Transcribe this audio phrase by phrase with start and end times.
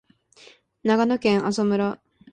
[0.81, 2.01] 長野県阿智村